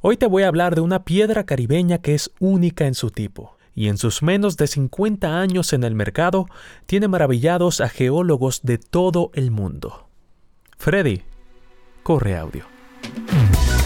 Hoy 0.00 0.16
te 0.16 0.26
voy 0.26 0.44
a 0.44 0.48
hablar 0.48 0.76
de 0.76 0.80
una 0.80 1.02
piedra 1.02 1.44
caribeña 1.44 1.98
que 1.98 2.14
es 2.14 2.30
única 2.38 2.86
en 2.86 2.94
su 2.94 3.10
tipo 3.10 3.56
y 3.74 3.88
en 3.88 3.98
sus 3.98 4.22
menos 4.22 4.56
de 4.56 4.68
50 4.68 5.40
años 5.40 5.72
en 5.72 5.82
el 5.82 5.96
mercado 5.96 6.46
tiene 6.86 7.08
maravillados 7.08 7.80
a 7.80 7.88
geólogos 7.88 8.60
de 8.62 8.78
todo 8.78 9.32
el 9.34 9.50
mundo. 9.50 10.06
Freddy, 10.76 11.22
corre 12.04 12.36
audio. 12.36 12.64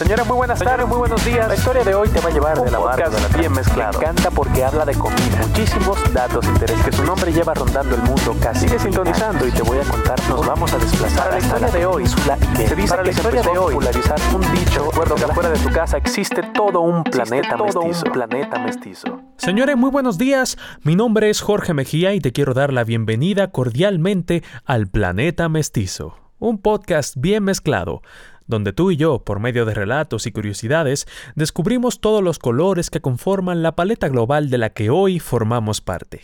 Señora, 0.03 0.25
muy 0.25 0.35
buenas 0.35 0.59
tardes, 0.59 0.88
muy 0.88 0.96
buenos 0.99 1.25
días. 1.25 1.46
La 1.46 1.54
historia 1.54 1.85
de 1.85 1.95
hoy 1.95 2.09
te 2.09 2.19
va 2.19 2.29
a 2.29 2.32
llevar 2.32 2.61
de 2.61 2.73
la 2.73 2.79
de 2.96 3.21
la 3.21 3.39
bien 3.39 3.52
mezclado. 3.52 4.01
Me 4.01 4.05
encanta 4.05 4.32
porque 4.32 4.64
habla 4.64 4.84
de 4.84 4.95
comida. 4.95 5.46
Muchísimos 5.46 6.12
datos 6.12 6.45
interesantes 6.45 6.84
que 6.84 6.96
su 6.96 7.05
nombre 7.05 7.32
lleva 7.32 7.55
rondando 7.55 7.95
el 7.95 8.02
mundo 8.02 8.34
casi. 8.41 8.66
Sigue 8.66 8.80
sintonizando 8.80 9.46
y 9.46 9.52
te 9.52 9.62
voy 9.62 9.79
a 9.79 9.84
contar. 9.84 10.19
Nos 10.29 10.45
vamos 10.45 10.73
a 10.73 10.79
desplazar 10.79 11.29
a 11.29 11.30
la 11.30 11.38
historia 11.38 11.69
de 11.69 11.87
hoy. 11.87 12.07
Se 12.09 12.75
dice 12.75 12.96
que 12.96 13.02
la 13.05 13.11
historia 13.11 13.43
de 13.43 13.48
hoy 13.51 13.75
popularizar 13.75 14.19
un 14.34 14.41
dicho. 14.52 14.91
Recuerdo 14.91 15.15
que 15.15 15.25
afuera 15.25 15.51
de 15.51 15.59
tu 15.61 15.70
casa 15.70 15.98
existe 15.98 16.43
todo 16.53 16.80
un 16.80 17.05
planeta 17.05 17.57
todo 17.57 17.66
mestizo. 17.84 18.06
un 18.06 18.12
planeta 18.12 18.59
mestizo. 18.59 19.20
Señores, 19.37 19.77
muy 19.77 19.91
buenos 19.91 20.19
días. 20.19 20.59
Mi 20.83 20.97
nombre 20.97 21.30
es 21.30 21.41
Jorge 21.41 21.75
Mejía 21.75 22.12
y 22.12 22.20
te 22.20 22.33
quiero 22.33 22.55
dar 22.55 22.73
la 22.73 22.83
bienvenida 22.83 23.53
cordialmente 23.53 24.42
al 24.64 24.89
Planeta 24.89 25.48
Mestizo, 25.48 26.16
un 26.41 26.59
podcast 26.59 27.14
bien 27.16 27.45
mezclado 27.45 28.03
donde 28.52 28.73
tú 28.73 28.92
y 28.92 28.97
yo, 28.97 29.24
por 29.24 29.41
medio 29.41 29.65
de 29.65 29.74
relatos 29.74 30.29
y 30.29 30.30
curiosidades, 30.30 31.09
descubrimos 31.34 32.01
todos 32.01 32.23
los 32.23 32.38
colores 32.38 32.91
que 32.91 33.01
conforman 33.01 33.62
la 33.62 33.75
paleta 33.75 34.09
global 34.09 34.51
de 34.51 34.59
la 34.59 34.70
que 34.70 34.91
hoy 34.91 35.19
formamos 35.19 35.80
parte. 35.80 36.20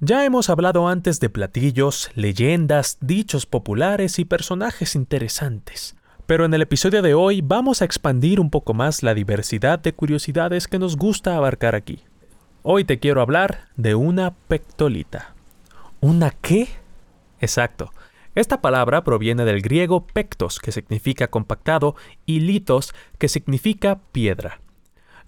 Ya 0.00 0.24
hemos 0.24 0.48
hablado 0.48 0.88
antes 0.88 1.20
de 1.20 1.28
platillos, 1.28 2.10
leyendas, 2.14 2.98
dichos 3.00 3.46
populares 3.46 4.18
y 4.18 4.24
personajes 4.24 4.94
interesantes, 4.94 5.96
pero 6.26 6.44
en 6.44 6.54
el 6.54 6.62
episodio 6.62 7.02
de 7.02 7.14
hoy 7.14 7.40
vamos 7.40 7.82
a 7.82 7.84
expandir 7.84 8.40
un 8.40 8.50
poco 8.50 8.74
más 8.74 9.02
la 9.02 9.14
diversidad 9.14 9.78
de 9.78 9.92
curiosidades 9.92 10.66
que 10.66 10.78
nos 10.78 10.96
gusta 10.96 11.36
abarcar 11.36 11.74
aquí. 11.74 12.04
Hoy 12.62 12.84
te 12.84 12.98
quiero 12.98 13.20
hablar 13.20 13.68
de 13.76 13.94
una 13.94 14.34
pectolita. 14.34 15.34
¿Una 16.00 16.30
qué? 16.30 16.68
Exacto, 17.40 17.92
esta 18.40 18.60
palabra 18.60 19.04
proviene 19.04 19.44
del 19.44 19.62
griego 19.62 20.06
pectos, 20.06 20.58
que 20.58 20.72
significa 20.72 21.28
compactado, 21.28 21.96
y 22.26 22.40
litos, 22.40 22.94
que 23.18 23.28
significa 23.28 24.00
piedra. 24.12 24.60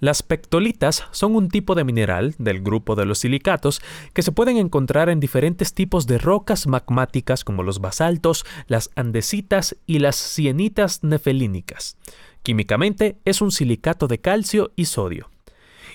Las 0.00 0.22
pectolitas 0.22 1.04
son 1.10 1.36
un 1.36 1.48
tipo 1.48 1.74
de 1.74 1.84
mineral 1.84 2.34
del 2.38 2.62
grupo 2.62 2.96
de 2.96 3.04
los 3.04 3.18
silicatos 3.18 3.82
que 4.14 4.22
se 4.22 4.32
pueden 4.32 4.56
encontrar 4.56 5.10
en 5.10 5.20
diferentes 5.20 5.74
tipos 5.74 6.06
de 6.06 6.16
rocas 6.16 6.66
magmáticas 6.66 7.44
como 7.44 7.62
los 7.62 7.80
basaltos, 7.80 8.46
las 8.66 8.90
andesitas 8.96 9.76
y 9.86 9.98
las 9.98 10.16
sienitas 10.16 11.04
nefelínicas. 11.04 11.98
Químicamente 12.42 13.18
es 13.26 13.42
un 13.42 13.52
silicato 13.52 14.06
de 14.06 14.20
calcio 14.20 14.72
y 14.74 14.86
sodio. 14.86 15.28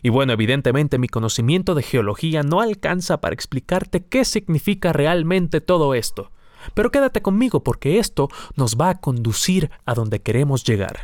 Y 0.04 0.10
bueno, 0.10 0.34
evidentemente 0.34 1.00
mi 1.00 1.08
conocimiento 1.08 1.74
de 1.74 1.82
geología 1.82 2.44
no 2.44 2.62
alcanza 2.62 3.22
para 3.22 3.34
explicarte 3.34 4.04
qué 4.06 4.24
significa 4.24 4.94
realmente 4.94 5.62
todo 5.62 5.96
esto. 5.96 6.32
Pero 6.74 6.92
quédate 6.92 7.22
conmigo 7.22 7.64
porque 7.64 8.00
esto 8.00 8.30
nos 8.56 8.76
va 8.76 8.90
a 8.90 9.00
conducir 9.00 9.70
a 9.86 9.94
donde 9.94 10.22
queremos 10.22 10.64
llegar. 10.64 10.98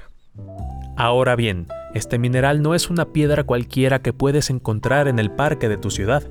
Ahora 0.97 1.35
bien, 1.35 1.67
este 1.93 2.17
mineral 2.19 2.61
no 2.61 2.75
es 2.75 2.89
una 2.89 3.05
piedra 3.05 3.43
cualquiera 3.43 4.01
que 4.01 4.13
puedes 4.13 4.49
encontrar 4.49 5.07
en 5.07 5.19
el 5.19 5.31
parque 5.31 5.69
de 5.69 5.77
tu 5.77 5.91
ciudad. 5.91 6.23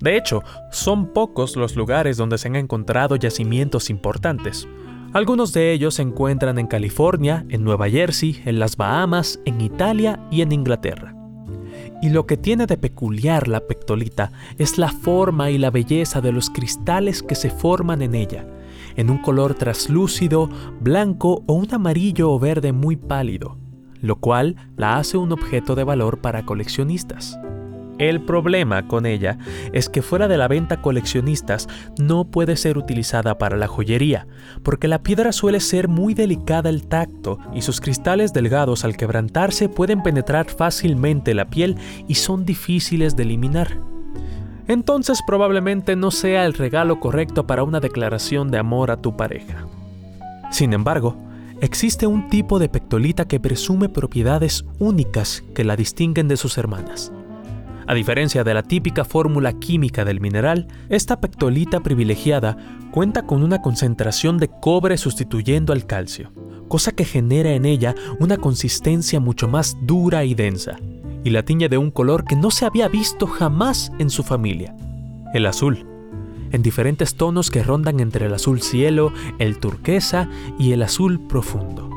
De 0.00 0.16
hecho, 0.16 0.42
son 0.70 1.12
pocos 1.12 1.56
los 1.56 1.76
lugares 1.76 2.16
donde 2.16 2.38
se 2.38 2.48
han 2.48 2.56
encontrado 2.56 3.16
yacimientos 3.16 3.90
importantes. 3.90 4.66
Algunos 5.12 5.52
de 5.52 5.72
ellos 5.72 5.94
se 5.94 6.02
encuentran 6.02 6.58
en 6.58 6.66
California, 6.66 7.44
en 7.50 7.64
Nueva 7.64 7.88
Jersey, 7.88 8.42
en 8.44 8.58
las 8.58 8.76
Bahamas, 8.76 9.38
en 9.44 9.60
Italia 9.60 10.18
y 10.30 10.42
en 10.42 10.52
Inglaterra. 10.52 11.14
Y 12.00 12.10
lo 12.10 12.26
que 12.26 12.36
tiene 12.36 12.66
de 12.66 12.78
peculiar 12.78 13.46
la 13.46 13.60
pectolita 13.60 14.32
es 14.58 14.78
la 14.78 14.88
forma 14.88 15.50
y 15.50 15.58
la 15.58 15.70
belleza 15.70 16.20
de 16.20 16.32
los 16.32 16.50
cristales 16.50 17.22
que 17.22 17.34
se 17.34 17.50
forman 17.50 18.02
en 18.02 18.14
ella, 18.14 18.44
en 18.96 19.10
un 19.10 19.18
color 19.18 19.54
traslúcido, 19.54 20.48
blanco 20.80 21.42
o 21.46 21.54
un 21.54 21.72
amarillo 21.72 22.30
o 22.30 22.38
verde 22.38 22.72
muy 22.72 22.96
pálido, 22.96 23.56
lo 24.00 24.16
cual 24.16 24.56
la 24.76 24.98
hace 24.98 25.16
un 25.16 25.32
objeto 25.32 25.74
de 25.74 25.84
valor 25.84 26.20
para 26.20 26.44
coleccionistas. 26.44 27.38
El 27.98 28.22
problema 28.22 28.88
con 28.88 29.06
ella 29.06 29.38
es 29.72 29.88
que 29.88 30.02
fuera 30.02 30.26
de 30.26 30.36
la 30.36 30.48
venta 30.48 30.80
coleccionistas 30.80 31.68
no 31.98 32.24
puede 32.24 32.56
ser 32.56 32.78
utilizada 32.78 33.38
para 33.38 33.56
la 33.56 33.68
joyería, 33.68 34.26
porque 34.64 34.88
la 34.88 35.02
piedra 35.02 35.30
suele 35.30 35.60
ser 35.60 35.88
muy 35.88 36.14
delicada 36.14 36.68
al 36.68 36.86
tacto 36.88 37.38
y 37.54 37.62
sus 37.62 37.80
cristales 37.80 38.32
delgados 38.32 38.84
al 38.84 38.96
quebrantarse 38.96 39.68
pueden 39.68 40.02
penetrar 40.02 40.46
fácilmente 40.50 41.34
la 41.34 41.48
piel 41.48 41.76
y 42.08 42.16
son 42.16 42.44
difíciles 42.44 43.14
de 43.14 43.22
eliminar 43.22 43.78
entonces 44.68 45.20
probablemente 45.26 45.96
no 45.96 46.10
sea 46.10 46.46
el 46.46 46.54
regalo 46.54 47.00
correcto 47.00 47.46
para 47.46 47.62
una 47.62 47.80
declaración 47.80 48.50
de 48.50 48.58
amor 48.58 48.90
a 48.90 48.96
tu 48.96 49.16
pareja. 49.16 49.66
Sin 50.50 50.72
embargo, 50.72 51.16
existe 51.60 52.06
un 52.06 52.28
tipo 52.28 52.58
de 52.58 52.68
pectolita 52.68 53.26
que 53.26 53.40
presume 53.40 53.88
propiedades 53.88 54.64
únicas 54.78 55.42
que 55.54 55.64
la 55.64 55.76
distinguen 55.76 56.28
de 56.28 56.36
sus 56.36 56.58
hermanas. 56.58 57.12
A 57.86 57.94
diferencia 57.94 58.44
de 58.44 58.54
la 58.54 58.62
típica 58.62 59.04
fórmula 59.04 59.54
química 59.54 60.04
del 60.04 60.20
mineral, 60.20 60.68
esta 60.88 61.20
pectolita 61.20 61.80
privilegiada 61.80 62.56
cuenta 62.90 63.22
con 63.22 63.42
una 63.42 63.60
concentración 63.60 64.38
de 64.38 64.48
cobre 64.48 64.96
sustituyendo 64.96 65.72
al 65.72 65.86
calcio, 65.86 66.30
cosa 66.68 66.92
que 66.92 67.04
genera 67.04 67.50
en 67.50 67.64
ella 67.64 67.94
una 68.20 68.36
consistencia 68.36 69.20
mucho 69.20 69.48
más 69.48 69.76
dura 69.82 70.24
y 70.24 70.34
densa, 70.34 70.78
y 71.24 71.30
la 71.30 71.44
tiñe 71.44 71.68
de 71.68 71.78
un 71.78 71.90
color 71.90 72.24
que 72.24 72.36
no 72.36 72.50
se 72.50 72.64
había 72.64 72.88
visto 72.88 73.26
jamás 73.26 73.92
en 73.98 74.10
su 74.10 74.22
familia, 74.22 74.74
el 75.34 75.46
azul, 75.46 75.86
en 76.50 76.62
diferentes 76.62 77.14
tonos 77.14 77.50
que 77.50 77.62
rondan 77.62 78.00
entre 78.00 78.26
el 78.26 78.34
azul 78.34 78.60
cielo, 78.60 79.12
el 79.38 79.58
turquesa 79.58 80.28
y 80.58 80.72
el 80.72 80.82
azul 80.82 81.20
profundo. 81.20 81.90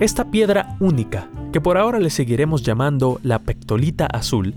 Esta 0.00 0.30
piedra 0.30 0.76
única, 0.80 1.28
que 1.52 1.60
por 1.60 1.76
ahora 1.76 1.98
le 1.98 2.10
seguiremos 2.10 2.62
llamando 2.62 3.20
la 3.22 3.40
pectolita 3.40 4.06
azul, 4.06 4.54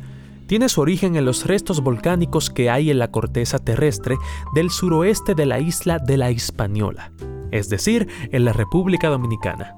tiene 0.47 0.69
su 0.69 0.81
origen 0.81 1.15
en 1.15 1.25
los 1.25 1.45
restos 1.45 1.81
volcánicos 1.81 2.49
que 2.49 2.69
hay 2.69 2.91
en 2.91 2.99
la 2.99 3.11
corteza 3.11 3.59
terrestre 3.59 4.17
del 4.53 4.69
suroeste 4.69 5.35
de 5.35 5.45
la 5.45 5.59
isla 5.59 5.99
de 5.99 6.17
la 6.17 6.31
Hispaniola, 6.31 7.11
es 7.51 7.69
decir, 7.69 8.07
en 8.31 8.45
la 8.45 8.53
República 8.53 9.09
Dominicana. 9.09 9.75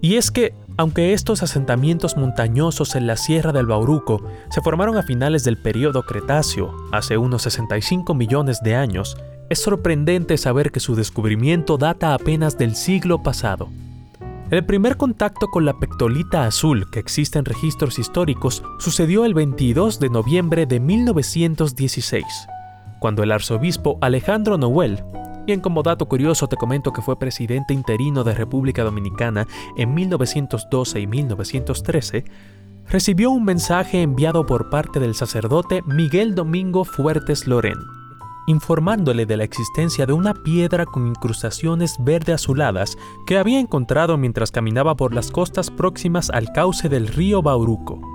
Y 0.00 0.16
es 0.16 0.30
que, 0.30 0.54
aunque 0.80 1.12
estos 1.12 1.42
asentamientos 1.42 2.16
montañosos 2.16 2.96
en 2.96 3.06
la 3.06 3.18
Sierra 3.18 3.52
del 3.52 3.66
Bauruco 3.66 4.22
se 4.48 4.62
formaron 4.62 4.96
a 4.96 5.02
finales 5.02 5.44
del 5.44 5.58
período 5.58 6.04
Cretáceo, 6.04 6.74
hace 6.90 7.18
unos 7.18 7.42
65 7.42 8.14
millones 8.14 8.62
de 8.62 8.76
años, 8.76 9.18
es 9.50 9.60
sorprendente 9.60 10.38
saber 10.38 10.72
que 10.72 10.80
su 10.80 10.94
descubrimiento 10.94 11.76
data 11.76 12.14
apenas 12.14 12.56
del 12.56 12.76
siglo 12.76 13.22
pasado. 13.22 13.68
El 14.50 14.64
primer 14.64 14.96
contacto 14.96 15.48
con 15.48 15.66
la 15.66 15.78
pectolita 15.78 16.46
azul 16.46 16.90
que 16.90 16.98
existe 16.98 17.38
en 17.38 17.44
registros 17.44 17.98
históricos 17.98 18.62
sucedió 18.78 19.26
el 19.26 19.34
22 19.34 20.00
de 20.00 20.08
noviembre 20.08 20.64
de 20.64 20.80
1916, 20.80 22.24
cuando 23.00 23.22
el 23.22 23.32
arzobispo 23.32 23.98
Alejandro 24.00 24.56
Noel 24.56 25.04
Bien, 25.50 25.60
como 25.60 25.82
dato 25.82 26.06
curioso 26.06 26.46
te 26.46 26.54
comento 26.56 26.92
que 26.92 27.02
fue 27.02 27.18
presidente 27.18 27.74
interino 27.74 28.22
de 28.22 28.34
República 28.34 28.84
Dominicana 28.84 29.48
en 29.76 29.92
1912 29.92 31.00
y 31.00 31.08
1913, 31.08 32.24
recibió 32.86 33.32
un 33.32 33.42
mensaje 33.42 34.00
enviado 34.00 34.46
por 34.46 34.70
parte 34.70 35.00
del 35.00 35.16
sacerdote 35.16 35.82
Miguel 35.86 36.36
Domingo 36.36 36.84
Fuertes 36.84 37.48
Lorén, 37.48 37.78
informándole 38.46 39.26
de 39.26 39.38
la 39.38 39.42
existencia 39.42 40.06
de 40.06 40.12
una 40.12 40.34
piedra 40.34 40.86
con 40.86 41.08
incrustaciones 41.08 41.96
verde 41.98 42.32
azuladas 42.32 42.96
que 43.26 43.36
había 43.36 43.58
encontrado 43.58 44.16
mientras 44.16 44.52
caminaba 44.52 44.94
por 44.94 45.12
las 45.12 45.32
costas 45.32 45.68
próximas 45.68 46.30
al 46.30 46.52
cauce 46.52 46.88
del 46.88 47.08
río 47.08 47.42
Bauruco. 47.42 48.09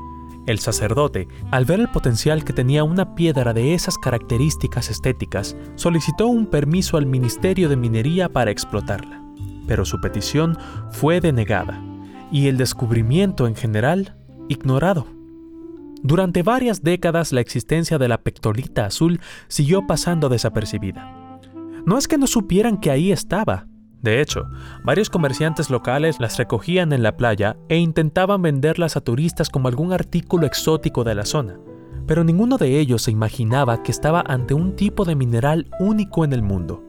El 0.45 0.59
sacerdote, 0.59 1.27
al 1.49 1.65
ver 1.65 1.79
el 1.79 1.89
potencial 1.89 2.43
que 2.43 2.53
tenía 2.53 2.83
una 2.83 3.15
piedra 3.15 3.53
de 3.53 3.73
esas 3.73 3.97
características 3.97 4.91
estéticas, 4.91 5.55
solicitó 5.75 6.27
un 6.27 6.45
permiso 6.45 6.97
al 6.97 7.07
Ministerio 7.07 7.67
de 7.67 7.75
Minería 7.75 8.29
para 8.29 8.51
explotarla, 8.51 9.23
pero 9.67 9.85
su 9.85 9.99
petición 9.99 10.57
fue 10.91 11.19
denegada 11.19 11.83
y 12.31 12.47
el 12.47 12.57
descubrimiento 12.57 13.47
en 13.47 13.55
general 13.55 14.17
ignorado. 14.47 15.07
Durante 16.03 16.43
varias 16.43 16.83
décadas 16.83 17.31
la 17.31 17.41
existencia 17.41 17.97
de 17.97 18.07
la 18.07 18.19
pectolita 18.19 18.85
azul 18.85 19.19
siguió 19.47 19.87
pasando 19.87 20.29
desapercibida. 20.29 21.39
No 21.87 21.97
es 21.97 22.07
que 22.07 22.19
no 22.19 22.27
supieran 22.27 22.79
que 22.79 22.91
ahí 22.91 23.11
estaba, 23.11 23.65
de 24.01 24.21
hecho, 24.21 24.47
varios 24.83 25.09
comerciantes 25.09 25.69
locales 25.69 26.19
las 26.19 26.37
recogían 26.37 26.93
en 26.93 27.01
la 27.01 27.17
playa 27.17 27.57
e 27.69 27.77
intentaban 27.77 28.41
venderlas 28.41 28.97
a 28.97 29.01
turistas 29.01 29.49
como 29.49 29.67
algún 29.67 29.93
artículo 29.93 30.45
exótico 30.45 31.03
de 31.03 31.15
la 31.15 31.25
zona, 31.25 31.57
pero 32.05 32.23
ninguno 32.23 32.57
de 32.57 32.79
ellos 32.79 33.01
se 33.01 33.11
imaginaba 33.11 33.81
que 33.81 33.91
estaba 33.91 34.23
ante 34.27 34.53
un 34.53 34.75
tipo 34.75 35.05
de 35.05 35.15
mineral 35.15 35.67
único 35.79 36.23
en 36.23 36.33
el 36.33 36.43
mundo. 36.43 36.83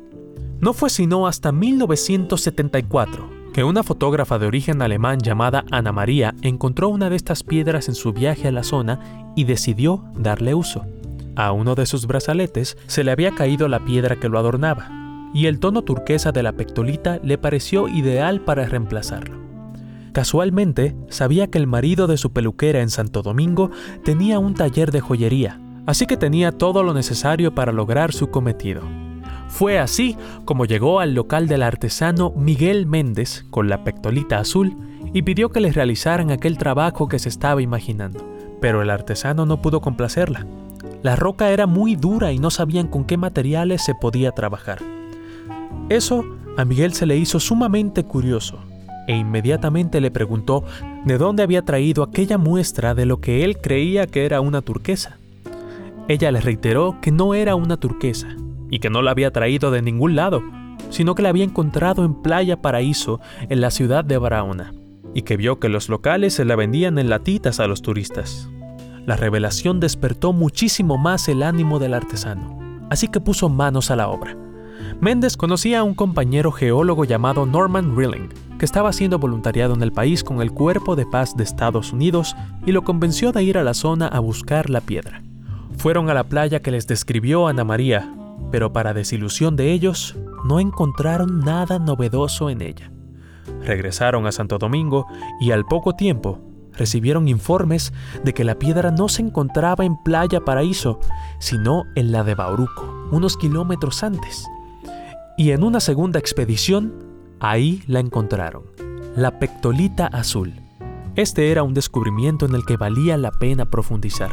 No 0.60 0.72
fue 0.72 0.90
sino 0.90 1.26
hasta 1.26 1.52
1974 1.52 3.36
que 3.52 3.64
una 3.64 3.82
fotógrafa 3.82 4.38
de 4.38 4.46
origen 4.46 4.82
alemán 4.82 5.18
llamada 5.18 5.64
Ana 5.70 5.90
María 5.90 6.34
encontró 6.42 6.90
una 6.90 7.08
de 7.08 7.16
estas 7.16 7.42
piedras 7.42 7.88
en 7.88 7.94
su 7.94 8.12
viaje 8.12 8.48
a 8.48 8.52
la 8.52 8.62
zona 8.62 9.32
y 9.34 9.44
decidió 9.44 10.04
darle 10.14 10.54
uso. 10.54 10.84
A 11.36 11.52
uno 11.52 11.74
de 11.74 11.86
sus 11.86 12.06
brazaletes 12.06 12.76
se 12.86 13.02
le 13.02 13.12
había 13.12 13.34
caído 13.34 13.68
la 13.68 13.82
piedra 13.82 14.16
que 14.16 14.28
lo 14.28 14.38
adornaba, 14.38 15.05
y 15.34 15.46
el 15.46 15.58
tono 15.58 15.82
turquesa 15.82 16.32
de 16.32 16.42
la 16.42 16.52
pectolita 16.52 17.18
le 17.22 17.38
pareció 17.38 17.88
ideal 17.88 18.40
para 18.40 18.66
reemplazarlo. 18.66 19.46
Casualmente, 20.12 20.96
sabía 21.10 21.48
que 21.48 21.58
el 21.58 21.66
marido 21.66 22.06
de 22.06 22.16
su 22.16 22.32
peluquera 22.32 22.80
en 22.80 22.88
Santo 22.88 23.22
Domingo 23.22 23.70
tenía 24.02 24.38
un 24.38 24.54
taller 24.54 24.90
de 24.90 25.00
joyería, 25.00 25.60
así 25.86 26.06
que 26.06 26.16
tenía 26.16 26.52
todo 26.52 26.82
lo 26.82 26.94
necesario 26.94 27.54
para 27.54 27.70
lograr 27.70 28.12
su 28.12 28.28
cometido. 28.28 28.80
Fue 29.48 29.78
así 29.78 30.16
como 30.44 30.64
llegó 30.64 31.00
al 31.00 31.14
local 31.14 31.48
del 31.48 31.62
artesano 31.62 32.32
Miguel 32.34 32.86
Méndez 32.86 33.44
con 33.50 33.68
la 33.68 33.84
pectolita 33.84 34.38
azul 34.38 34.76
y 35.12 35.22
pidió 35.22 35.50
que 35.50 35.60
les 35.60 35.74
realizaran 35.74 36.30
aquel 36.30 36.58
trabajo 36.58 37.08
que 37.08 37.18
se 37.18 37.28
estaba 37.28 37.62
imaginando. 37.62 38.26
Pero 38.60 38.82
el 38.82 38.90
artesano 38.90 39.46
no 39.46 39.62
pudo 39.62 39.80
complacerla. 39.80 40.46
La 41.02 41.14
roca 41.14 41.50
era 41.50 41.66
muy 41.66 41.94
dura 41.94 42.32
y 42.32 42.38
no 42.38 42.50
sabían 42.50 42.88
con 42.88 43.04
qué 43.04 43.16
materiales 43.16 43.84
se 43.84 43.94
podía 43.94 44.32
trabajar. 44.32 44.78
Eso 45.88 46.24
a 46.56 46.64
Miguel 46.64 46.94
se 46.94 47.06
le 47.06 47.16
hizo 47.16 47.38
sumamente 47.38 48.04
curioso 48.04 48.58
e 49.06 49.16
inmediatamente 49.16 50.00
le 50.00 50.10
preguntó 50.10 50.64
de 51.04 51.18
dónde 51.18 51.42
había 51.42 51.62
traído 51.62 52.02
aquella 52.02 52.38
muestra 52.38 52.94
de 52.94 53.06
lo 53.06 53.20
que 53.20 53.44
él 53.44 53.58
creía 53.58 54.06
que 54.06 54.24
era 54.24 54.40
una 54.40 54.62
turquesa. 54.62 55.18
Ella 56.08 56.32
le 56.32 56.40
reiteró 56.40 56.98
que 57.00 57.12
no 57.12 57.34
era 57.34 57.54
una 57.54 57.76
turquesa, 57.76 58.28
y 58.70 58.78
que 58.80 58.90
no 58.90 59.02
la 59.02 59.12
había 59.12 59.32
traído 59.32 59.70
de 59.70 59.82
ningún 59.82 60.16
lado, 60.16 60.42
sino 60.90 61.14
que 61.14 61.22
la 61.22 61.28
había 61.28 61.44
encontrado 61.44 62.04
en 62.04 62.14
Playa 62.14 62.60
Paraíso, 62.60 63.20
en 63.48 63.60
la 63.60 63.70
ciudad 63.70 64.04
de 64.04 64.18
Barahona, 64.18 64.74
y 65.14 65.22
que 65.22 65.36
vio 65.36 65.58
que 65.58 65.68
los 65.68 65.88
locales 65.88 66.34
se 66.34 66.44
la 66.44 66.56
vendían 66.56 66.98
en 66.98 67.08
latitas 67.08 67.60
a 67.60 67.66
los 67.66 67.82
turistas. 67.82 68.48
La 69.04 69.16
revelación 69.16 69.78
despertó 69.78 70.32
muchísimo 70.32 70.98
más 70.98 71.28
el 71.28 71.44
ánimo 71.44 71.78
del 71.78 71.94
artesano, 71.94 72.58
así 72.90 73.08
que 73.08 73.20
puso 73.20 73.48
manos 73.48 73.90
a 73.90 73.96
la 73.96 74.08
obra. 74.08 74.36
Méndez 75.00 75.36
conocía 75.36 75.80
a 75.80 75.82
un 75.82 75.94
compañero 75.94 76.52
geólogo 76.52 77.04
llamado 77.04 77.46
Norman 77.46 77.96
Rilling, 77.96 78.28
que 78.58 78.64
estaba 78.64 78.88
haciendo 78.88 79.18
voluntariado 79.18 79.74
en 79.74 79.82
el 79.82 79.92
país 79.92 80.24
con 80.24 80.40
el 80.40 80.52
Cuerpo 80.52 80.96
de 80.96 81.06
Paz 81.06 81.36
de 81.36 81.44
Estados 81.44 81.92
Unidos 81.92 82.34
y 82.64 82.72
lo 82.72 82.82
convenció 82.82 83.32
de 83.32 83.42
ir 83.42 83.58
a 83.58 83.64
la 83.64 83.74
zona 83.74 84.06
a 84.06 84.20
buscar 84.20 84.70
la 84.70 84.80
piedra. 84.80 85.22
Fueron 85.76 86.08
a 86.08 86.14
la 86.14 86.24
playa 86.24 86.60
que 86.60 86.70
les 86.70 86.86
describió 86.86 87.48
Ana 87.48 87.64
María, 87.64 88.10
pero 88.50 88.72
para 88.72 88.94
desilusión 88.94 89.56
de 89.56 89.72
ellos, 89.72 90.16
no 90.44 90.60
encontraron 90.60 91.40
nada 91.40 91.78
novedoso 91.78 92.48
en 92.48 92.62
ella. 92.62 92.90
Regresaron 93.64 94.26
a 94.26 94.32
Santo 94.32 94.58
Domingo 94.58 95.06
y 95.40 95.50
al 95.50 95.64
poco 95.66 95.94
tiempo 95.94 96.40
recibieron 96.76 97.28
informes 97.28 97.92
de 98.22 98.34
que 98.34 98.44
la 98.44 98.58
piedra 98.58 98.90
no 98.90 99.08
se 99.08 99.22
encontraba 99.22 99.84
en 99.84 99.96
Playa 100.02 100.40
Paraíso, 100.40 101.00
sino 101.38 101.84
en 101.94 102.12
la 102.12 102.22
de 102.22 102.34
Bauruco, 102.34 103.08
unos 103.10 103.36
kilómetros 103.36 104.02
antes. 104.02 104.46
Y 105.38 105.50
en 105.50 105.62
una 105.62 105.80
segunda 105.80 106.18
expedición, 106.18 106.94
ahí 107.40 107.82
la 107.86 108.00
encontraron, 108.00 108.64
la 109.14 109.38
pectolita 109.38 110.06
azul. 110.06 110.54
Este 111.14 111.50
era 111.50 111.62
un 111.62 111.74
descubrimiento 111.74 112.46
en 112.46 112.54
el 112.54 112.64
que 112.64 112.78
valía 112.78 113.18
la 113.18 113.30
pena 113.32 113.66
profundizar. 113.66 114.32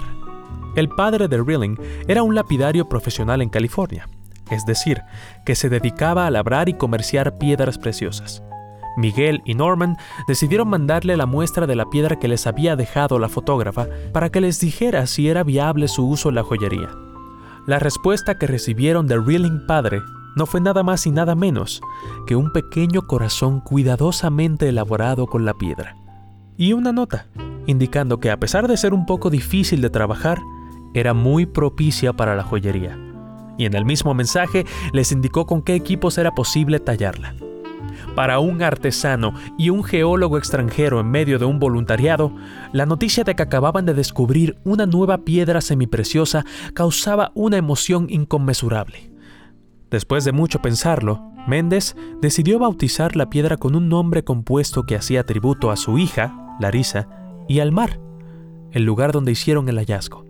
El 0.75 0.87
padre 0.87 1.27
de 1.27 1.43
Rilling 1.43 1.77
era 2.07 2.23
un 2.23 2.35
lapidario 2.35 2.87
profesional 2.87 3.41
en 3.41 3.49
California, 3.49 4.07
es 4.49 4.65
decir, 4.65 5.01
que 5.45 5.55
se 5.55 5.67
dedicaba 5.67 6.25
a 6.25 6.31
labrar 6.31 6.69
y 6.69 6.73
comerciar 6.75 7.37
piedras 7.37 7.77
preciosas. 7.77 8.41
Miguel 8.95 9.41
y 9.43 9.55
Norman 9.55 9.97
decidieron 10.27 10.69
mandarle 10.69 11.17
la 11.17 11.25
muestra 11.25 11.67
de 11.67 11.75
la 11.75 11.89
piedra 11.89 12.17
que 12.17 12.29
les 12.29 12.47
había 12.47 12.77
dejado 12.77 13.19
la 13.19 13.27
fotógrafa 13.27 13.87
para 14.13 14.29
que 14.29 14.39
les 14.39 14.59
dijera 14.61 15.05
si 15.07 15.27
era 15.27 15.43
viable 15.43 15.89
su 15.89 16.07
uso 16.07 16.29
en 16.29 16.35
la 16.35 16.43
joyería. 16.43 16.91
La 17.65 17.79
respuesta 17.79 18.37
que 18.37 18.47
recibieron 18.47 19.07
de 19.07 19.19
Rilling 19.19 19.65
padre 19.67 20.01
no 20.35 20.45
fue 20.45 20.61
nada 20.61 20.83
más 20.83 21.05
y 21.07 21.11
nada 21.11 21.35
menos 21.35 21.81
que 22.25 22.35
un 22.35 22.51
pequeño 22.51 23.03
corazón 23.03 23.59
cuidadosamente 23.61 24.69
elaborado 24.69 25.27
con 25.27 25.45
la 25.45 25.53
piedra. 25.53 25.95
Y 26.57 26.73
una 26.73 26.91
nota, 26.91 27.27
indicando 27.65 28.19
que 28.19 28.31
a 28.31 28.39
pesar 28.39 28.67
de 28.67 28.77
ser 28.77 28.93
un 28.93 29.05
poco 29.05 29.29
difícil 29.29 29.81
de 29.81 29.89
trabajar, 29.89 30.39
era 30.93 31.13
muy 31.13 31.45
propicia 31.45 32.13
para 32.13 32.35
la 32.35 32.43
joyería, 32.43 32.97
y 33.57 33.65
en 33.65 33.73
el 33.73 33.85
mismo 33.85 34.13
mensaje 34.13 34.65
les 34.91 35.11
indicó 35.11 35.45
con 35.45 35.61
qué 35.61 35.75
equipos 35.75 36.17
era 36.17 36.31
posible 36.35 36.79
tallarla. 36.79 37.35
Para 38.15 38.39
un 38.39 38.61
artesano 38.61 39.33
y 39.57 39.69
un 39.69 39.83
geólogo 39.83 40.37
extranjero 40.37 40.99
en 40.99 41.09
medio 41.09 41.39
de 41.39 41.45
un 41.45 41.59
voluntariado, 41.59 42.31
la 42.71 42.85
noticia 42.85 43.23
de 43.23 43.35
que 43.35 43.43
acababan 43.43 43.85
de 43.85 43.95
descubrir 43.95 44.59
una 44.63 44.85
nueva 44.85 45.19
piedra 45.19 45.61
semipreciosa 45.61 46.45
causaba 46.75 47.31
una 47.33 47.57
emoción 47.57 48.07
inconmensurable. 48.09 49.12
Después 49.93 50.25
de 50.25 50.31
mucho 50.31 50.59
pensarlo, 50.59 51.21
Méndez 51.45 51.95
decidió 52.19 52.57
bautizar 52.57 53.15
la 53.15 53.29
piedra 53.29 53.57
con 53.57 53.75
un 53.75 53.89
nombre 53.89 54.23
compuesto 54.23 54.87
que 54.87 54.95
hacía 54.95 55.23
tributo 55.23 55.69
a 55.69 55.77
su 55.77 55.99
hija, 55.99 56.55
Larisa, 56.59 57.07
y 57.47 57.59
al 57.59 57.71
mar, 57.71 57.99
el 58.71 58.85
lugar 58.85 59.11
donde 59.11 59.33
hicieron 59.33 59.69
el 59.69 59.77
hallazgo. 59.77 60.25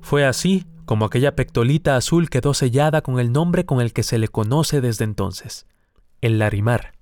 Fue 0.00 0.26
así 0.26 0.66
como 0.86 1.04
aquella 1.04 1.36
pectolita 1.36 1.94
azul 1.94 2.28
quedó 2.28 2.52
sellada 2.52 3.00
con 3.00 3.20
el 3.20 3.30
nombre 3.30 3.64
con 3.64 3.80
el 3.80 3.92
que 3.92 4.02
se 4.02 4.18
le 4.18 4.26
conoce 4.26 4.80
desde 4.80 5.04
entonces, 5.04 5.68
el 6.20 6.40
Larimar. 6.40 6.94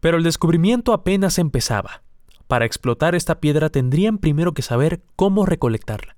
Pero 0.00 0.16
el 0.16 0.24
descubrimiento 0.24 0.92
apenas 0.92 1.38
empezaba. 1.38 2.02
Para 2.48 2.64
explotar 2.64 3.14
esta 3.14 3.38
piedra 3.38 3.68
tendrían 3.68 4.18
primero 4.18 4.52
que 4.52 4.62
saber 4.62 5.04
cómo 5.14 5.46
recolectarla. 5.46 6.16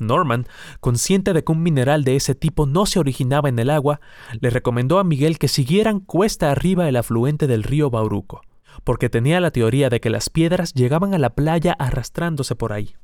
Norman, 0.00 0.46
consciente 0.80 1.32
de 1.32 1.44
que 1.44 1.52
un 1.52 1.62
mineral 1.62 2.04
de 2.04 2.16
ese 2.16 2.34
tipo 2.34 2.66
no 2.66 2.86
se 2.86 2.98
originaba 2.98 3.48
en 3.48 3.58
el 3.58 3.70
agua, 3.70 4.00
le 4.40 4.50
recomendó 4.50 4.98
a 4.98 5.04
Miguel 5.04 5.38
que 5.38 5.48
siguieran 5.48 6.00
cuesta 6.00 6.50
arriba 6.50 6.88
el 6.88 6.96
afluente 6.96 7.46
del 7.46 7.62
río 7.62 7.90
Bauruco, 7.90 8.42
porque 8.82 9.08
tenía 9.08 9.40
la 9.40 9.50
teoría 9.50 9.90
de 9.90 10.00
que 10.00 10.10
las 10.10 10.30
piedras 10.30 10.74
llegaban 10.74 11.14
a 11.14 11.18
la 11.18 11.30
playa 11.30 11.74
arrastrándose 11.78 12.56
por 12.56 12.72
ahí. 12.72 12.94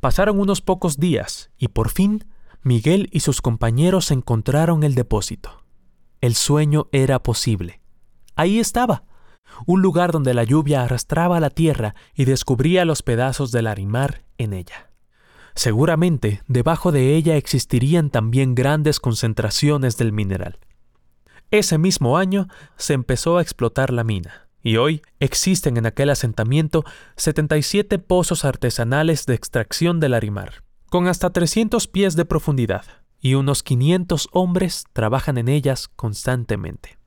Pasaron 0.00 0.40
unos 0.40 0.62
pocos 0.62 0.98
días 0.98 1.50
y 1.58 1.68
por 1.68 1.90
fin 1.90 2.24
Miguel 2.62 3.08
y 3.10 3.20
sus 3.20 3.40
compañeros 3.40 4.10
encontraron 4.10 4.82
el 4.82 4.94
depósito. 4.94 5.64
El 6.20 6.34
sueño 6.34 6.88
era 6.92 7.22
posible. 7.22 7.80
Ahí 8.36 8.58
estaba, 8.58 9.04
un 9.66 9.80
lugar 9.80 10.12
donde 10.12 10.34
la 10.34 10.44
lluvia 10.44 10.82
arrastraba 10.82 11.40
la 11.40 11.50
tierra 11.50 11.94
y 12.14 12.24
descubría 12.26 12.84
los 12.84 13.02
pedazos 13.02 13.50
del 13.52 13.66
arimar 13.66 14.24
en 14.38 14.52
ella. 14.52 14.89
Seguramente 15.54 16.42
debajo 16.48 16.92
de 16.92 17.14
ella 17.16 17.36
existirían 17.36 18.10
también 18.10 18.54
grandes 18.54 19.00
concentraciones 19.00 19.96
del 19.96 20.12
mineral. 20.12 20.58
Ese 21.50 21.78
mismo 21.78 22.16
año 22.16 22.48
se 22.76 22.94
empezó 22.94 23.38
a 23.38 23.42
explotar 23.42 23.92
la 23.92 24.04
mina 24.04 24.48
y 24.62 24.76
hoy 24.76 25.02
existen 25.18 25.76
en 25.76 25.86
aquel 25.86 26.10
asentamiento 26.10 26.84
77 27.16 27.98
pozos 27.98 28.44
artesanales 28.44 29.26
de 29.26 29.34
extracción 29.34 30.00
del 30.00 30.14
arimar, 30.14 30.62
con 30.90 31.08
hasta 31.08 31.30
300 31.30 31.88
pies 31.88 32.14
de 32.14 32.24
profundidad, 32.24 32.84
y 33.20 33.34
unos 33.34 33.62
500 33.62 34.28
hombres 34.32 34.84
trabajan 34.92 35.38
en 35.38 35.48
ellas 35.48 35.88
constantemente. 35.88 36.98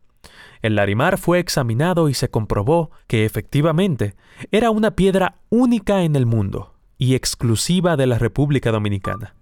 El 0.62 0.76
larimar 0.76 1.18
fue 1.18 1.40
examinado 1.40 2.10
y 2.10 2.14
se 2.14 2.30
comprobó 2.30 2.92
que 3.08 3.26
efectivamente 3.26 4.16
era 4.52 4.72
una 4.72 4.92
piedra 4.92 5.40
única 5.50 6.04
en 6.04 6.16
el 6.16 6.26
mundo 6.26 6.73
y 7.04 7.16
exclusiva 7.16 7.98
de 7.98 8.08
la 8.08 8.18
República 8.18 8.72
Dominicana. 8.72 9.36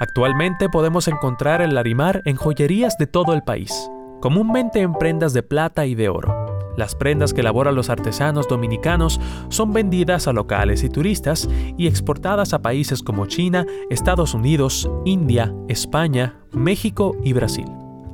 Actualmente 0.00 0.70
podemos 0.70 1.08
encontrar 1.08 1.60
el 1.60 1.74
larimar 1.74 2.22
en 2.24 2.36
joyerías 2.36 2.96
de 2.96 3.06
todo 3.06 3.34
el 3.34 3.42
país, 3.42 3.90
comúnmente 4.22 4.80
en 4.80 4.94
prendas 4.94 5.34
de 5.34 5.42
plata 5.42 5.84
y 5.84 5.94
de 5.94 6.08
oro. 6.08 6.72
Las 6.78 6.94
prendas 6.94 7.34
que 7.34 7.42
elaboran 7.42 7.74
los 7.74 7.90
artesanos 7.90 8.48
dominicanos 8.48 9.20
son 9.50 9.74
vendidas 9.74 10.26
a 10.26 10.32
locales 10.32 10.84
y 10.84 10.88
turistas 10.88 11.50
y 11.76 11.86
exportadas 11.86 12.54
a 12.54 12.62
países 12.62 13.02
como 13.02 13.26
China, 13.26 13.66
Estados 13.90 14.32
Unidos, 14.32 14.90
India, 15.04 15.54
España, 15.68 16.36
México 16.52 17.14
y 17.22 17.34
Brasil. 17.34 17.66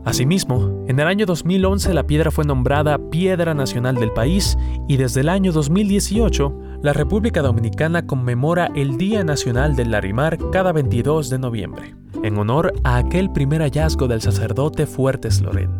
Asimismo, 0.05 0.85
en 0.89 0.99
el 0.99 1.07
año 1.07 1.27
2011 1.27 1.95
la 1.95 2.07
piedra 2.07 2.33
fue 2.33 2.45
nombrada 2.45 2.99
Piedra 3.11 3.55
Nacional 3.55 3.95
del 3.95 4.13
país 4.13 4.59
y 4.89 4.97
desde 4.97 5.21
el 5.21 5.29
año 5.29 5.53
2018 5.53 6.53
la 6.83 6.93
República 6.93 7.41
Dominicana 7.41 8.05
conmemora 8.05 8.69
el 8.75 8.99
Día 8.99 9.23
Nacional 9.23 9.77
del 9.77 9.93
Larimar 9.93 10.39
cada 10.51 10.73
22 10.73 11.31
de 11.31 11.39
noviembre, 11.39 11.95
en 12.25 12.37
honor 12.37 12.73
a 12.83 12.97
aquel 12.97 13.31
primer 13.31 13.63
hallazgo 13.63 14.09
del 14.09 14.21
sacerdote 14.21 14.87
Fuertes 14.87 15.41
Loren. 15.41 15.71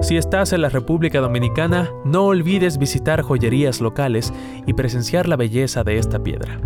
Si 0.00 0.16
estás 0.16 0.54
en 0.54 0.62
la 0.62 0.70
República 0.70 1.20
Dominicana, 1.20 1.90
no 2.06 2.24
olvides 2.24 2.78
visitar 2.78 3.20
joyerías 3.20 3.82
locales 3.82 4.32
y 4.66 4.72
presenciar 4.72 5.28
la 5.28 5.36
belleza 5.36 5.84
de 5.84 5.98
esta 5.98 6.22
piedra. 6.22 6.58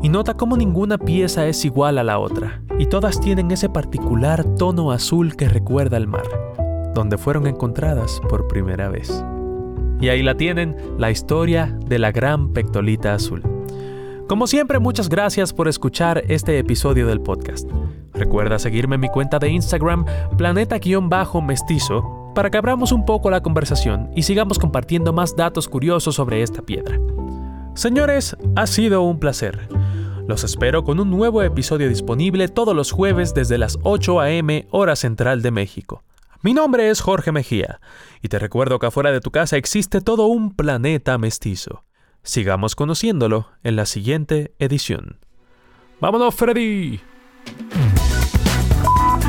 Y 0.00 0.10
nota 0.10 0.34
cómo 0.34 0.56
ninguna 0.56 0.96
pieza 0.96 1.46
es 1.46 1.64
igual 1.64 1.98
a 1.98 2.04
la 2.04 2.20
otra, 2.20 2.62
y 2.78 2.86
todas 2.86 3.20
tienen 3.20 3.50
ese 3.50 3.68
particular 3.68 4.44
tono 4.56 4.92
azul 4.92 5.34
que 5.34 5.48
recuerda 5.48 5.96
al 5.96 6.06
mar, 6.06 6.22
donde 6.94 7.18
fueron 7.18 7.48
encontradas 7.48 8.20
por 8.28 8.46
primera 8.46 8.88
vez. 8.88 9.24
Y 10.00 10.08
ahí 10.10 10.22
la 10.22 10.36
tienen, 10.36 10.76
la 10.98 11.10
historia 11.10 11.76
de 11.86 11.98
la 11.98 12.12
gran 12.12 12.52
pectolita 12.52 13.14
azul. 13.14 13.42
Como 14.28 14.46
siempre, 14.46 14.78
muchas 14.78 15.08
gracias 15.08 15.52
por 15.52 15.66
escuchar 15.66 16.22
este 16.28 16.58
episodio 16.58 17.08
del 17.08 17.20
podcast. 17.20 17.68
Recuerda 18.12 18.60
seguirme 18.60 18.94
en 18.94 19.00
mi 19.00 19.08
cuenta 19.08 19.40
de 19.40 19.48
Instagram, 19.48 20.04
planeta-mestizo, 20.36 22.32
para 22.34 22.50
que 22.50 22.58
abramos 22.58 22.92
un 22.92 23.04
poco 23.04 23.30
la 23.30 23.42
conversación 23.42 24.10
y 24.14 24.22
sigamos 24.22 24.60
compartiendo 24.60 25.12
más 25.12 25.34
datos 25.34 25.66
curiosos 25.66 26.14
sobre 26.14 26.42
esta 26.42 26.62
piedra. 26.62 27.00
Señores, 27.74 28.36
ha 28.54 28.66
sido 28.66 29.02
un 29.02 29.18
placer. 29.18 29.68
Los 30.28 30.44
espero 30.44 30.84
con 30.84 31.00
un 31.00 31.08
nuevo 31.08 31.42
episodio 31.42 31.88
disponible 31.88 32.48
todos 32.48 32.76
los 32.76 32.92
jueves 32.92 33.32
desde 33.32 33.56
las 33.56 33.78
8 33.82 34.20
a.m. 34.20 34.68
hora 34.70 34.94
central 34.94 35.40
de 35.40 35.50
México. 35.50 36.04
Mi 36.42 36.52
nombre 36.52 36.90
es 36.90 37.00
Jorge 37.00 37.32
Mejía 37.32 37.80
y 38.20 38.28
te 38.28 38.38
recuerdo 38.38 38.78
que 38.78 38.84
afuera 38.84 39.10
de 39.10 39.22
tu 39.22 39.30
casa 39.30 39.56
existe 39.56 40.02
todo 40.02 40.26
un 40.26 40.54
planeta 40.54 41.16
mestizo. 41.16 41.82
Sigamos 42.22 42.76
conociéndolo 42.76 43.48
en 43.64 43.76
la 43.76 43.86
siguiente 43.86 44.52
edición. 44.58 45.18
¡Vámonos, 45.98 46.34
Freddy! 46.34 47.00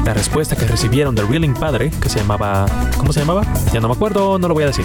La 0.04 0.14
respuesta 0.14 0.58
que 0.58 0.66
recibieron 0.66 1.16
del 1.16 1.30
Reeling 1.30 1.54
Padre, 1.54 1.92
que 2.02 2.10
se 2.10 2.20
llamaba... 2.20 2.66
¿Cómo 2.98 3.14
se 3.14 3.22
llamaba? 3.22 3.44
Ya 3.72 3.80
no 3.80 3.88
me 3.88 3.94
acuerdo, 3.94 4.38
no 4.38 4.50
lo 4.50 4.54
voy 4.54 4.66
a 4.66 4.68
decir. 4.68 4.84